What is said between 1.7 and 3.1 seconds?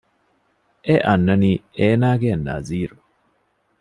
އޭނާގެ ނަޒީރު